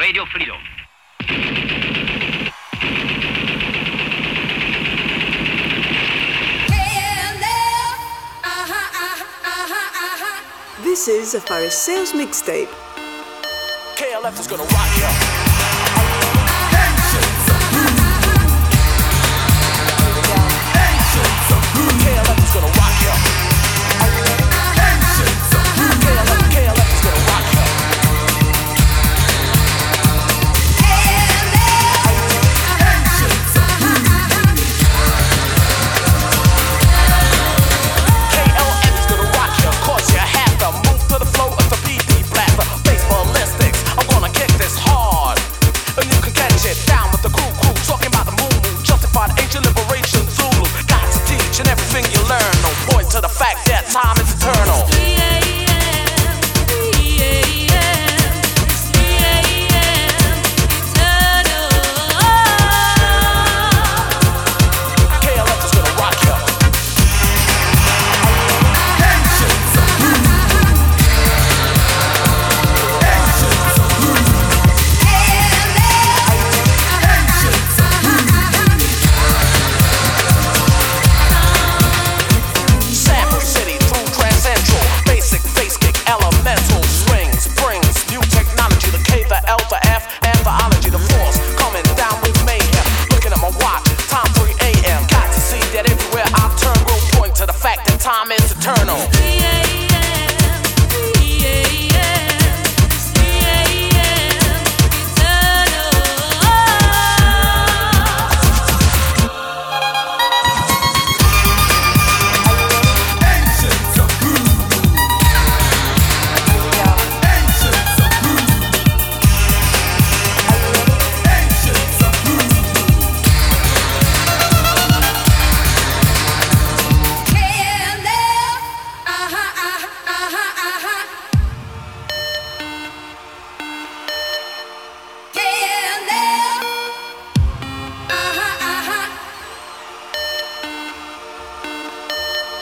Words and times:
Radio 0.00 0.24
Freedom. 0.26 0.56
This 10.82 11.08
is 11.08 11.34
a 11.34 11.40
Faris 11.40 11.76
Sales 11.76 12.12
mixtape. 12.12 12.68
KLF 13.96 14.40
is 14.40 14.46
gonna 14.46 14.64
rock 14.64 14.96
you. 14.96 15.34
gonna 22.54 22.66
rock 22.66 23.00
you. 23.02 23.33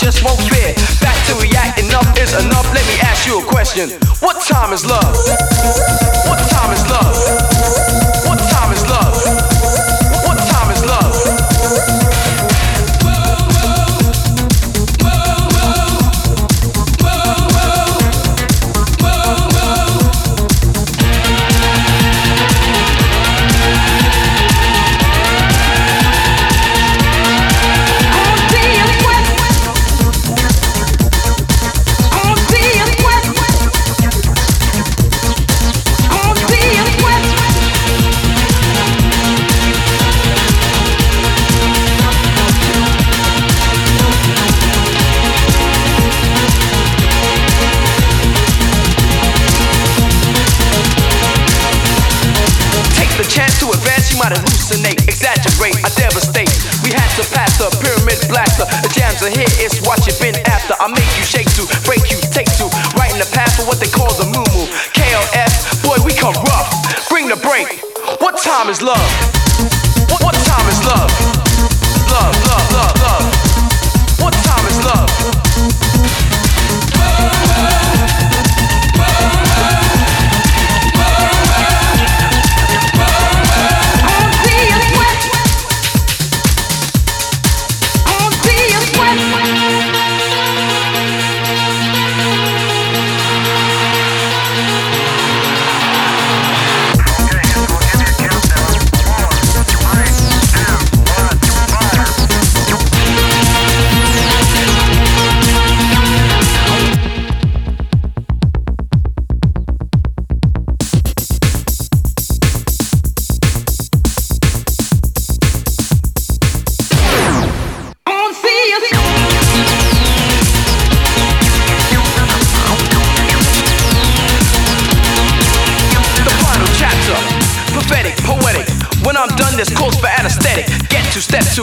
just 0.00 0.24
won't 0.24 0.40
fit. 0.48 0.76
Back 1.00 1.16
to 1.26 1.34
react, 1.36 1.78
enough 1.78 2.18
is 2.18 2.32
enough. 2.32 2.64
Let 2.72 2.86
me 2.86 2.98
ask 3.00 3.26
you 3.26 3.40
a 3.40 3.44
question 3.44 3.90
What 4.20 4.40
time 4.42 4.72
is 4.72 4.86
love? 4.86 6.19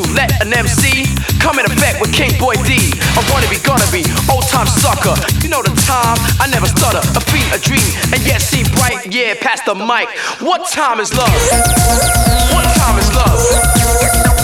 to 0.03 0.13
let 0.13 0.29
an 0.45 0.53
MC 0.53 1.05
come 1.39 1.57
in 1.57 1.65
effect 1.65 1.99
with 1.99 2.13
King 2.13 2.37
Boy 2.37 2.53
D. 2.69 2.93
I 3.17 3.21
wanna 3.33 3.49
be, 3.49 3.57
gonna 3.65 3.89
be, 3.91 4.05
old 4.29 4.45
time 4.47 4.67
sucker. 4.67 5.15
You 5.41 5.49
know 5.49 5.63
the 5.63 5.73
time, 5.89 6.17
I 6.39 6.47
never 6.51 6.67
stutter. 6.67 7.01
A 7.17 7.21
beat, 7.33 7.49
a 7.49 7.59
dream, 7.59 7.87
and 8.13 8.21
yet 8.25 8.41
see 8.41 8.63
bright, 8.77 9.11
yeah, 9.11 9.33
past 9.41 9.65
the 9.65 9.73
mic. 9.73 10.09
What 10.39 10.69
time 10.69 10.99
is 10.99 11.13
love? 11.15 11.33
What 12.53 12.65
time 12.77 12.99
is 12.99 13.09
love? 13.15 14.36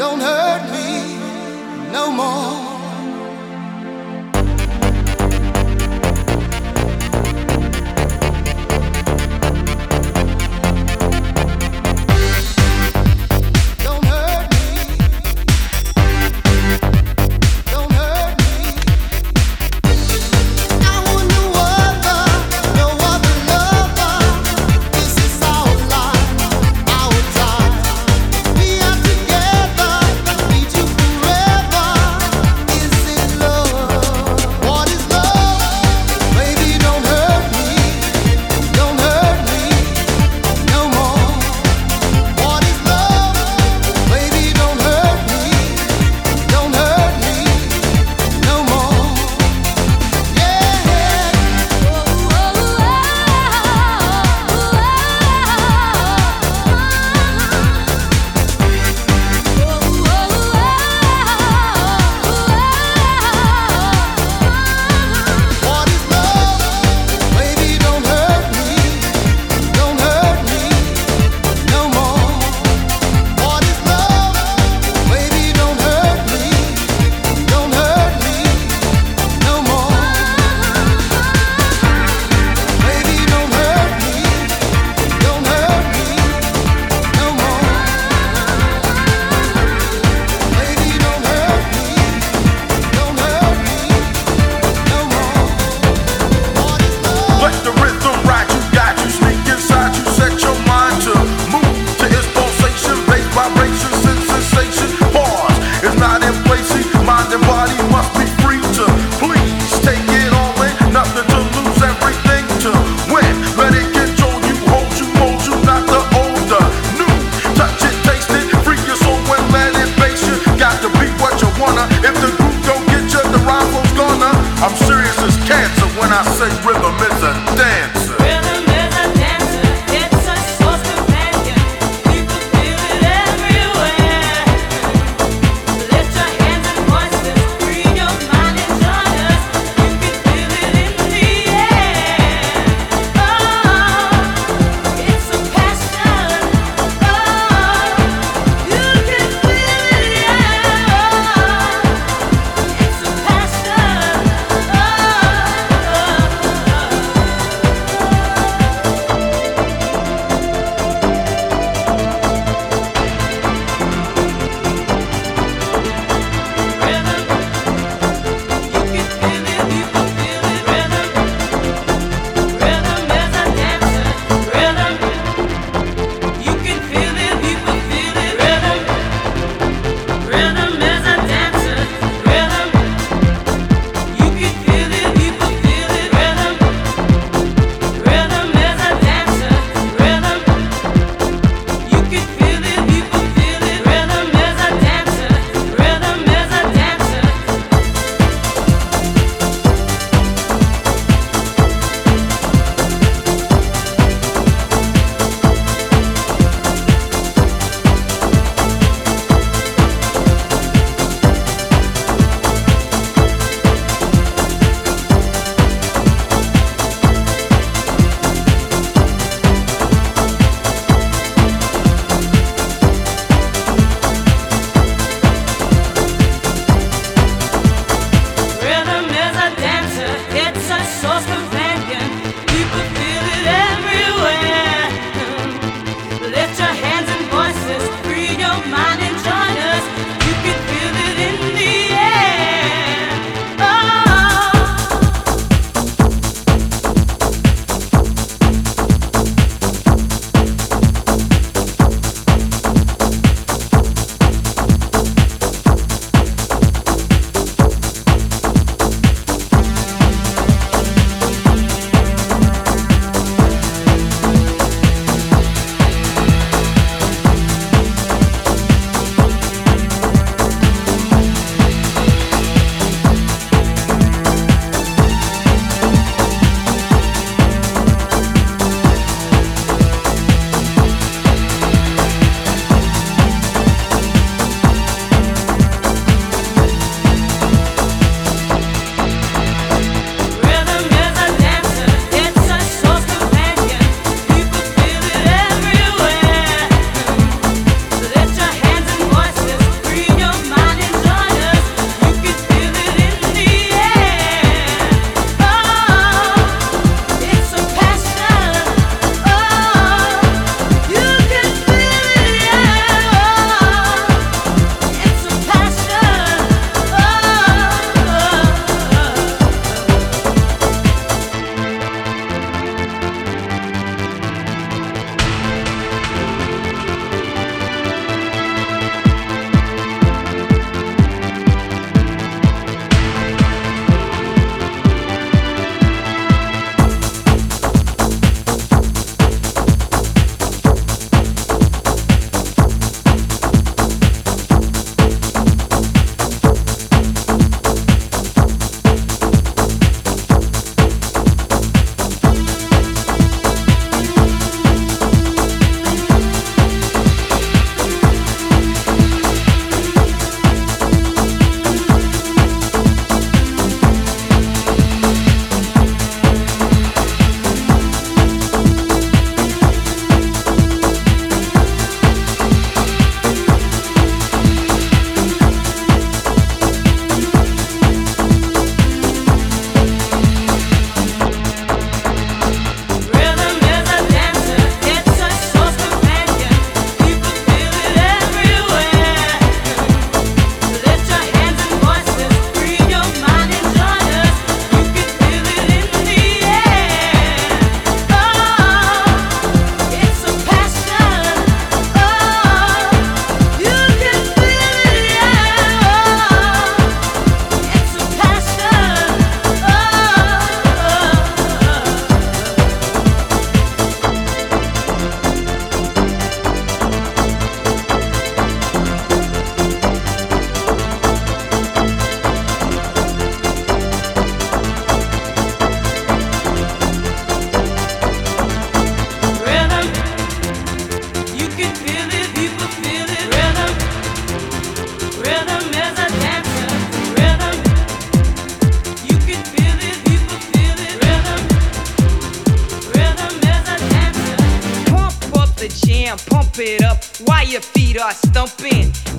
don't 0.00 0.18
hurt. 0.18 0.39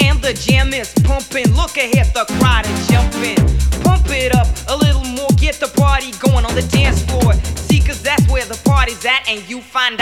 and 0.01 0.21
the 0.21 0.33
jam 0.33 0.73
is 0.73 0.93
pumping. 1.03 1.47
Look 1.53 1.77
ahead, 1.77 2.13
the 2.13 2.25
crowd 2.39 2.65
is 2.65 2.87
jumping. 2.87 3.37
Pump 3.83 4.05
it 4.09 4.35
up 4.35 4.47
a 4.67 4.75
little 4.75 5.05
more, 5.05 5.29
get 5.37 5.55
the 5.55 5.71
party 5.79 6.11
going 6.19 6.45
on 6.45 6.53
the 6.55 6.67
dance 6.73 7.01
floor. 7.03 7.33
See, 7.55 7.79
cause 7.79 8.01
that's 8.01 8.27
where 8.29 8.45
the 8.45 8.59
party's 8.65 9.05
at, 9.05 9.27
and 9.29 9.47
you 9.49 9.61
find 9.61 10.00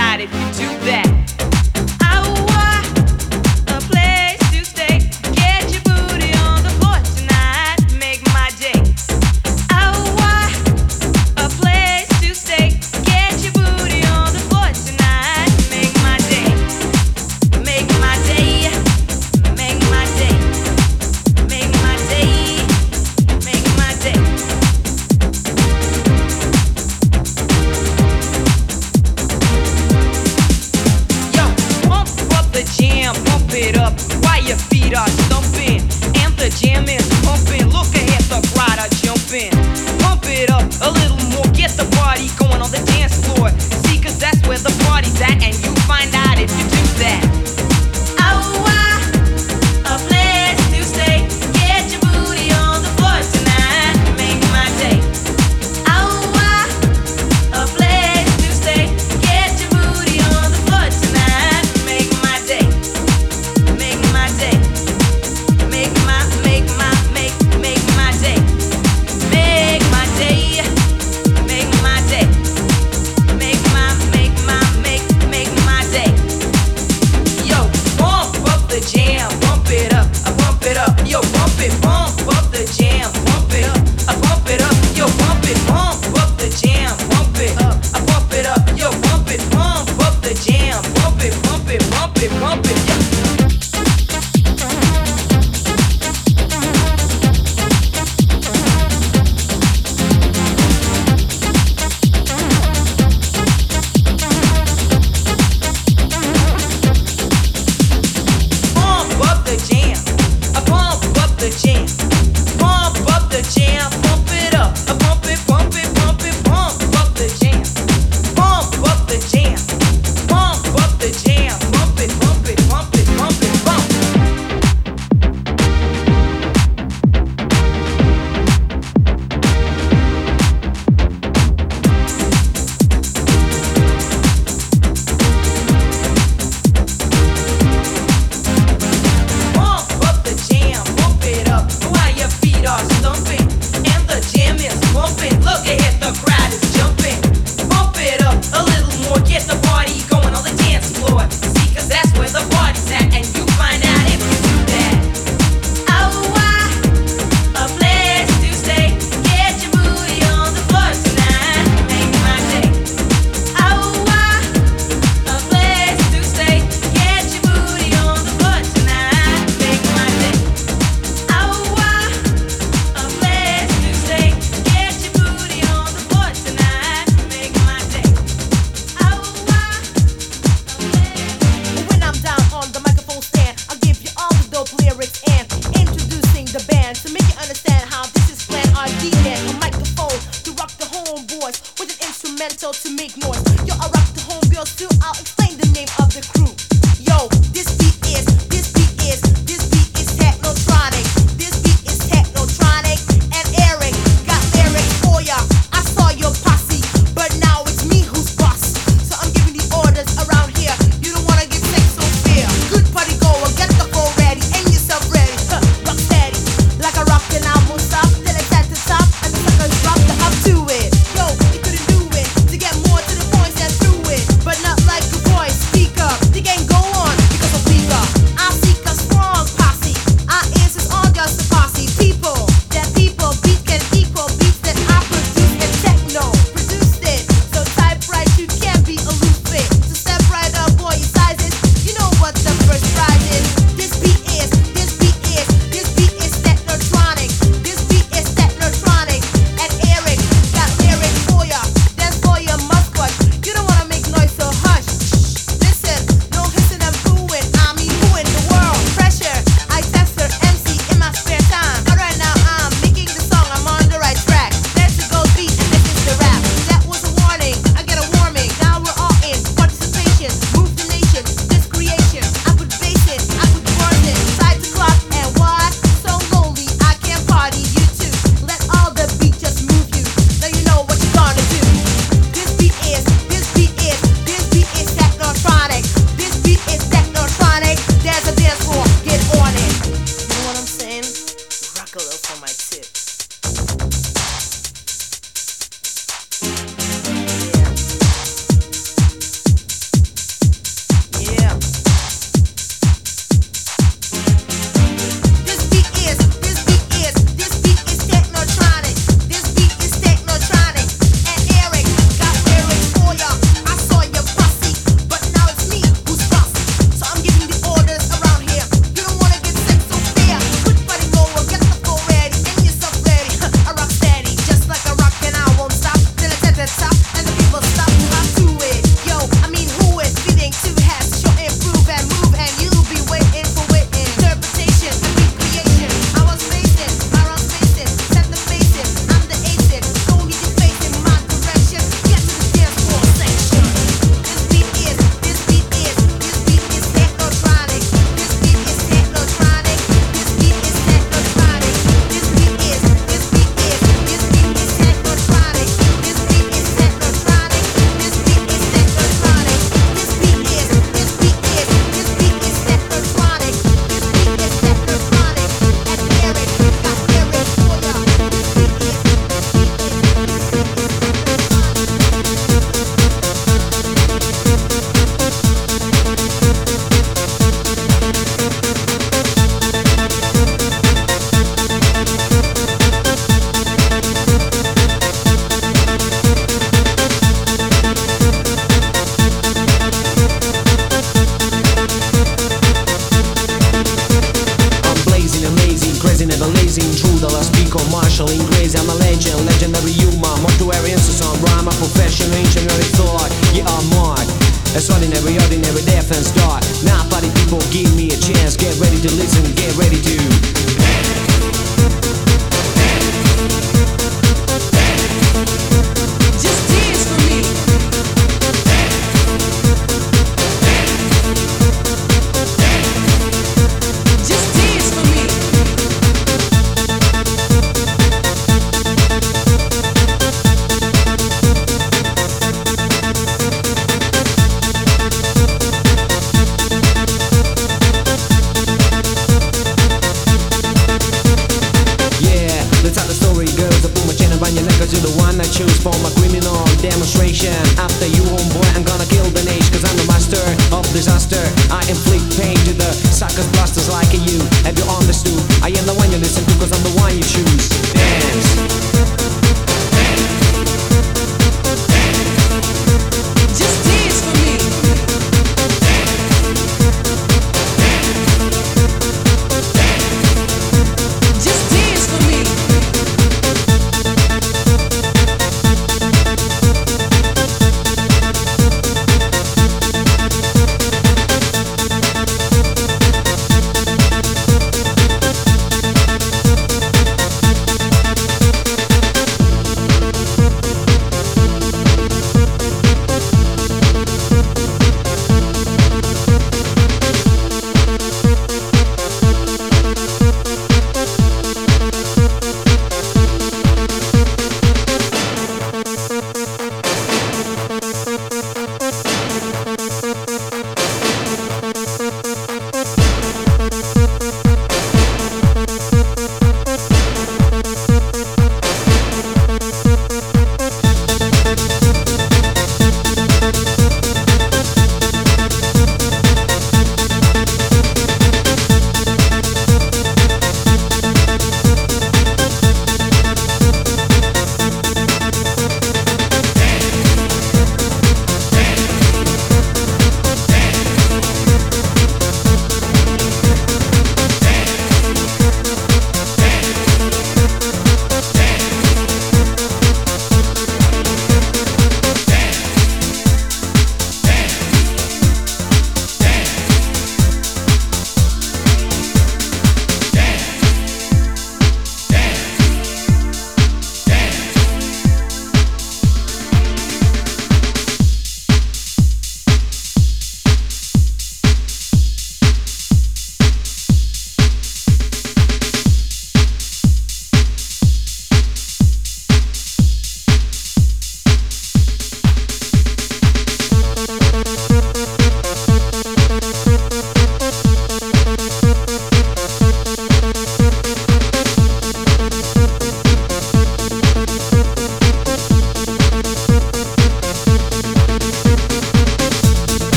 As 404.76 404.90
ordinary, 404.90 405.38
ordinary 405.42 405.82
deaf 405.84 406.12
and 406.12 406.24
start. 406.24 406.62
Now, 406.84 407.02
party 407.10 407.30
people, 407.42 407.60
give 407.72 407.90
me 407.96 408.08
a 408.14 408.18
chance. 408.18 408.56
Get 408.56 408.78
ready 408.80 409.02
to 409.02 409.10
listen, 409.18 409.44
get 409.56 409.76
ready 409.78 410.00
to 410.02 410.19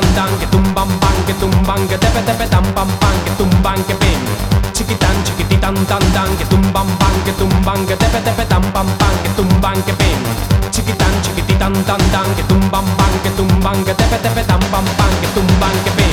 tan 0.00 0.38
que 0.38 0.46
tumban 0.46 0.88
que 1.26 1.34
tumban, 1.34 1.86
que 1.86 1.96
tepe 1.98 2.20
que 3.24 3.30
tumban, 3.38 3.84
que 3.84 3.94
pim. 3.94 4.20
Chiquitán, 4.72 5.22
chiquititán 5.24 5.74
tan 5.86 6.02
tan, 6.12 6.36
que 6.36 6.44
tumban 6.46 6.86
que 7.24 7.32
tumban, 7.32 7.86
que 7.86 7.96
tepe 7.96 8.20
que 9.22 9.28
tumban, 9.36 9.82
que 9.82 9.92
pim. 9.92 10.18
Chiquitán, 10.70 11.12
chiquititán 11.22 11.72
tan 11.84 12.00
tan, 12.10 12.34
que 12.34 12.42
tumban 12.42 12.84
pan, 12.96 13.12
que 13.22 13.30
tumban, 13.30 13.84
que 13.84 13.94
pan 13.94 15.12
que 15.20 15.28
tumban, 15.28 15.72
que 15.84 15.90
pim. 15.92 16.04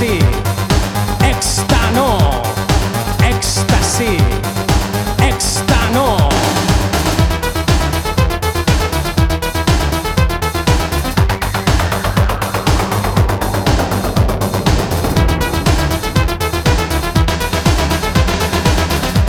Éxtasis, 0.00 0.24
extano, 1.28 2.42
éxtasis, 3.22 4.22
extano. 5.18 6.16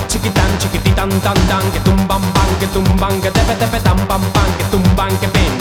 Chiquitan, 0.07 0.57
chiquititan, 0.59 1.09
tan, 1.21 1.33
tan, 1.49 1.71
que 1.73 1.79
tumban, 1.81 2.21
pan, 2.21 2.47
que 2.59 2.67
tumban, 2.67 3.21
que 3.21 3.31
tepe, 3.31 3.55
tepe, 3.55 3.79
tam, 3.81 3.97
pam, 4.07 4.21
pan, 4.31 4.49
que 4.57 4.63
tumban, 4.71 5.17
que 5.19 5.27
pin. 5.27 5.51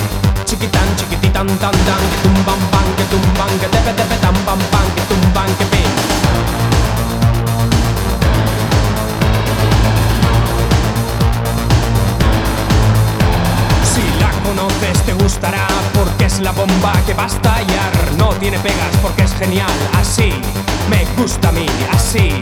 Chiquitan, 0.44 0.86
chiquititan, 0.96 1.29
tan, 1.46 1.58
tan, 1.58 1.72
que 1.72 2.18
tumban, 2.22 2.58
pan, 2.70 2.84
que 2.96 3.04
tumban, 3.04 3.58
que 3.58 3.66
tepe, 3.68 3.92
pam, 4.44 4.58
pan, 4.70 4.86
que 4.94 5.02
tumban, 5.08 5.46
que 5.56 5.64
pin. 5.72 5.90
Si 13.84 14.02
la 14.20 14.30
conoces 14.44 15.02
te 15.06 15.14
gustará 15.14 15.66
porque 15.94 16.26
es 16.26 16.40
la 16.40 16.52
bomba 16.52 16.92
que 17.06 17.14
va 17.14 17.24
a 17.24 17.26
estallar. 17.26 17.92
No 18.18 18.28
tiene 18.34 18.58
pegas 18.58 18.94
porque 19.00 19.22
es 19.22 19.32
genial. 19.34 19.70
Así 19.98 20.32
me 20.90 21.06
gusta 21.16 21.48
a 21.48 21.52
mí, 21.52 21.66
así 21.90 22.32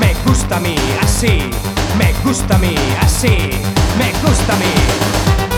me 0.00 0.14
gusta 0.26 0.56
a 0.56 0.60
mí, 0.60 0.74
así 1.00 1.50
me 1.96 2.12
gusta 2.24 2.56
a 2.56 2.58
mí, 2.58 2.74
así 3.00 3.50
me 3.96 4.10
gusta 4.28 4.54
a 4.54 4.56
mí. 4.56 5.49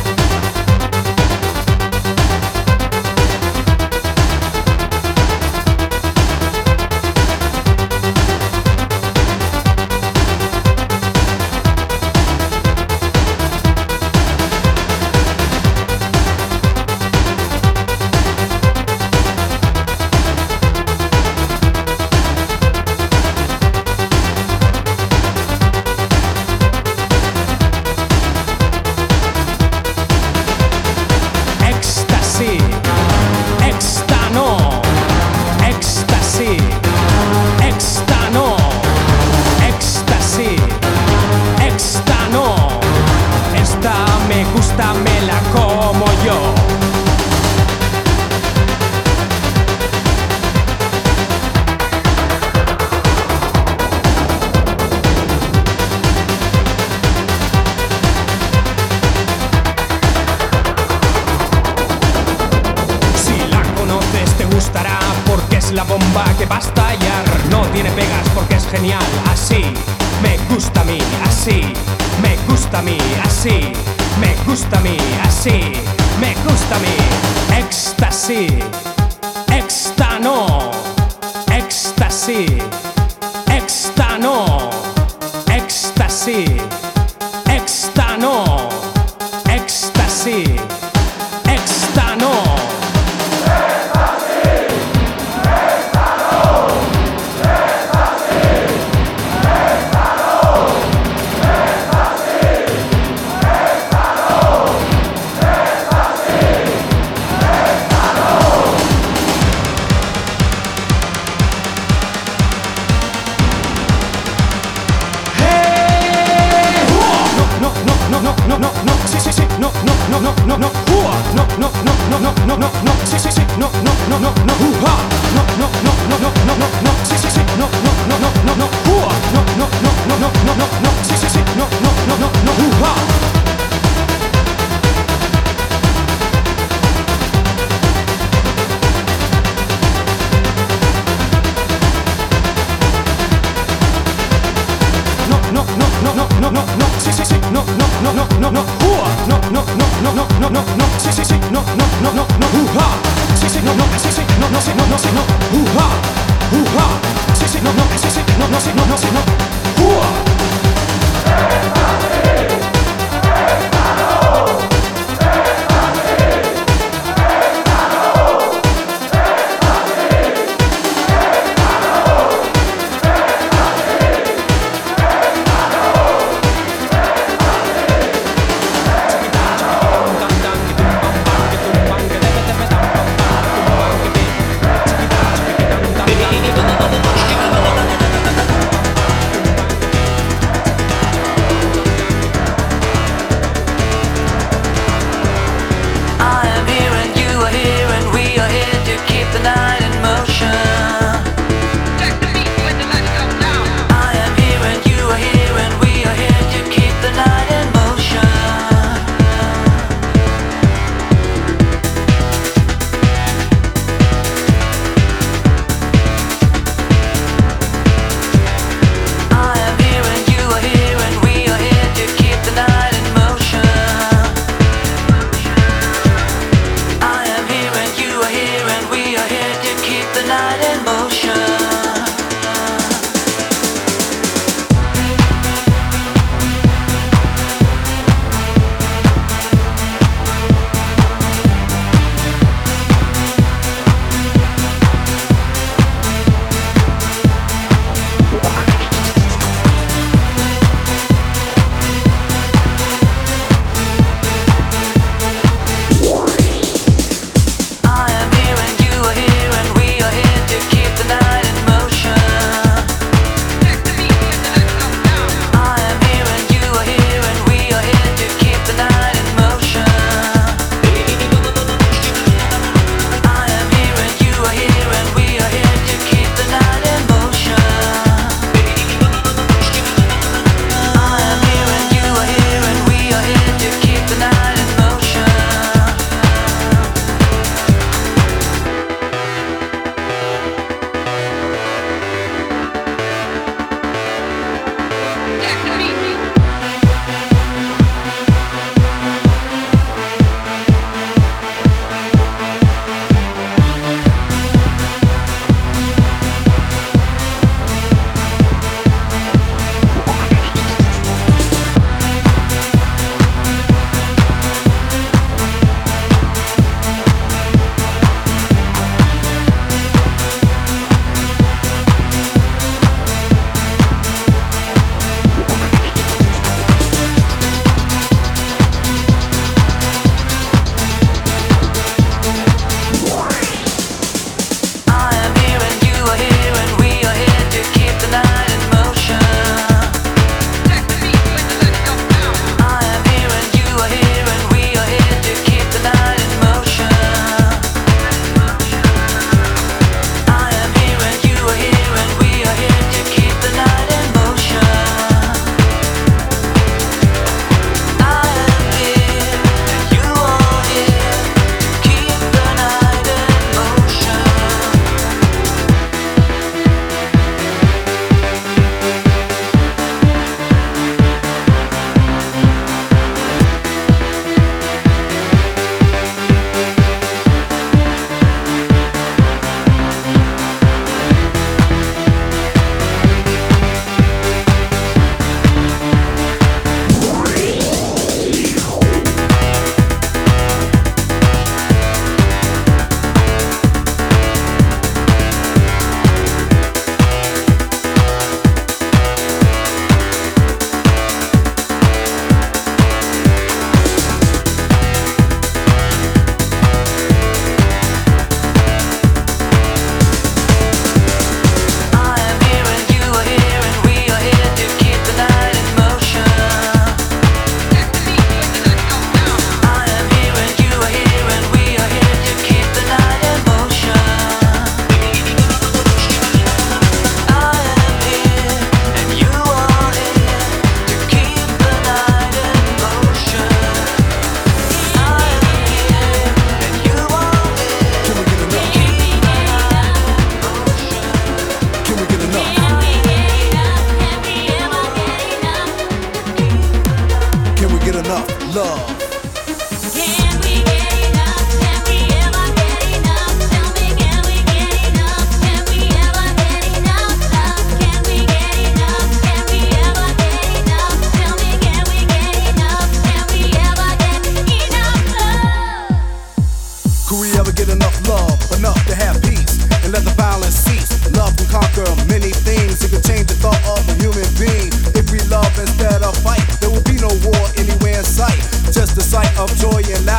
hoy 479.73 479.85
en 479.93 480.07
la 480.07 480.12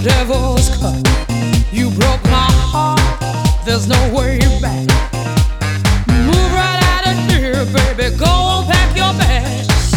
the 0.00 0.10
devil's 0.10 0.68
cut. 0.78 1.02
You 1.72 1.90
broke 1.90 2.22
my 2.24 2.50
heart, 2.70 3.00
there's 3.64 3.88
no 3.88 3.98
way 4.14 4.38
back. 4.62 4.86
Move 6.06 6.50
right 6.54 6.80
out 6.92 7.04
of 7.10 7.18
here, 7.26 7.64
baby, 7.74 8.16
go 8.16 8.26
on, 8.26 8.66
pack 8.66 8.94
your 8.94 9.12
bags. 9.18 9.90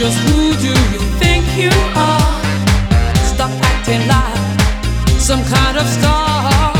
Just 0.00 0.16
who 0.24 0.56
do 0.64 0.72
you 0.94 1.02
think 1.20 1.44
you 1.60 1.72
are? 1.92 2.32
Stop 3.32 3.52
acting 3.70 4.06
like 4.08 5.20
some 5.20 5.44
kind 5.44 5.76
of 5.76 5.86
star. 5.86 6.72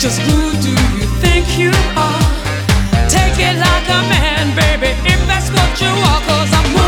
Just 0.00 0.18
who 0.26 0.50
do 0.66 0.74
you 0.98 1.06
think 1.22 1.46
you 1.58 1.70
are? 1.94 2.26
Take 3.08 3.38
it 3.38 3.56
like 3.66 3.86
a 3.98 4.00
man, 4.10 4.46
baby, 4.58 4.90
if 5.06 5.20
that's 5.30 5.50
what 5.54 5.70
you 5.80 5.92
are, 6.10 6.20
cause 6.26 6.50
I'm 6.58 6.85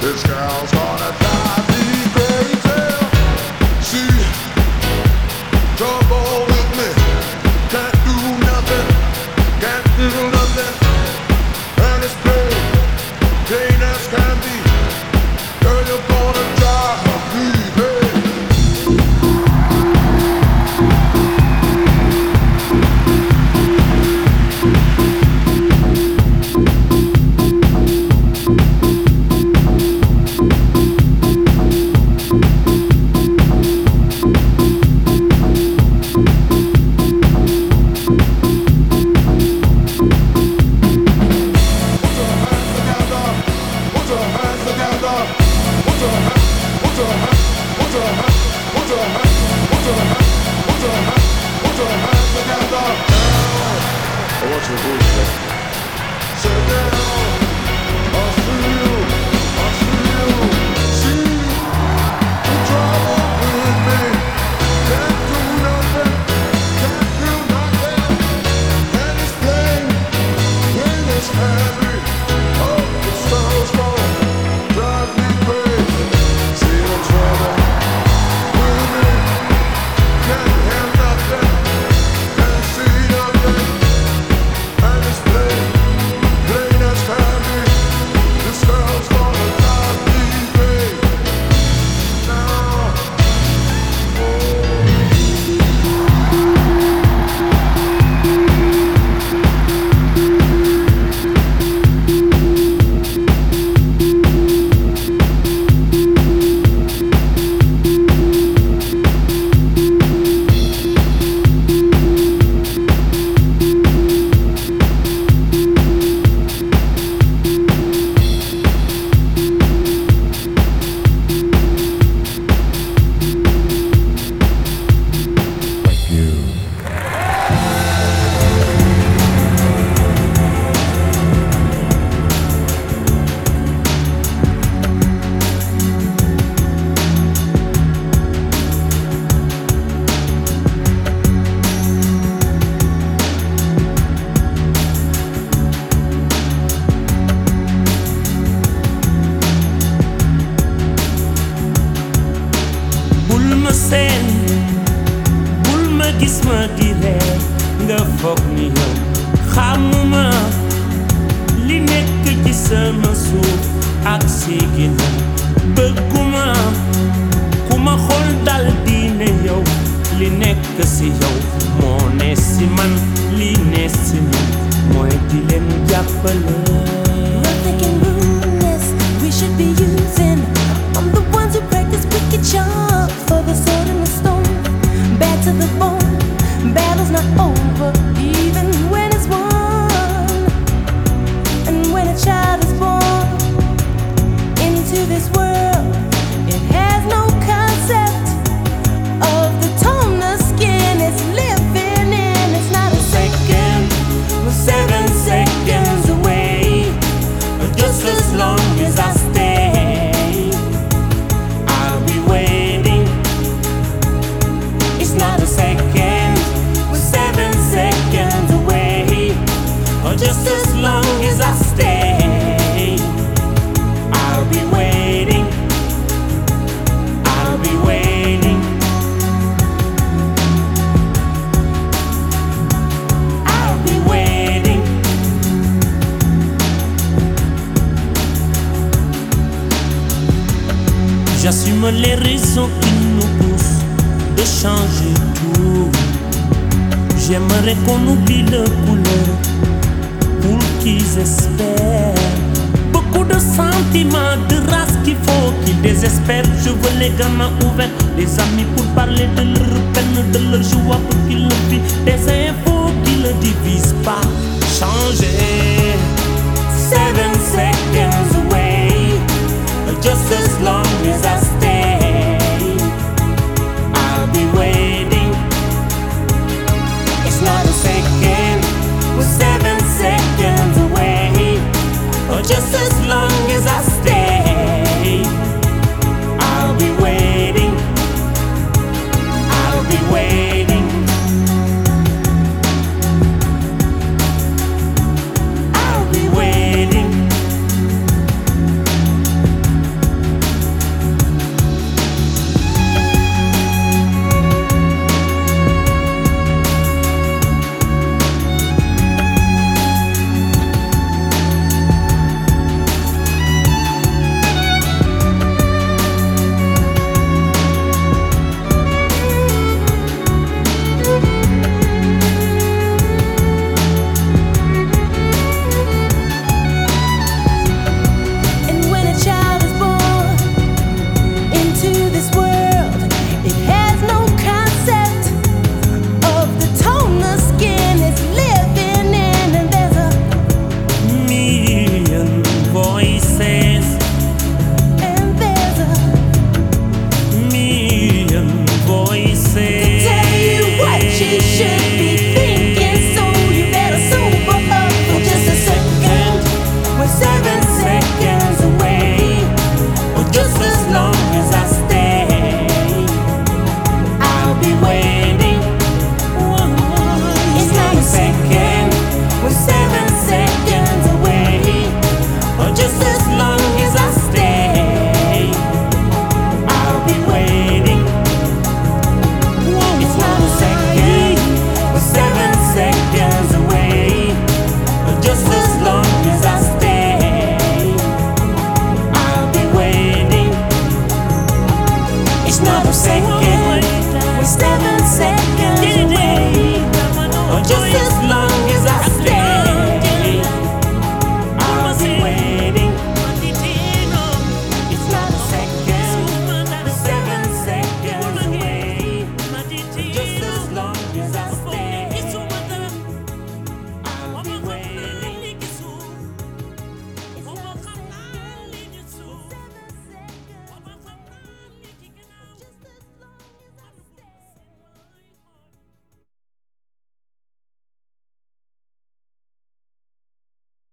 This 0.00 0.22
girl's 0.22 0.72
gonna. 0.72 1.29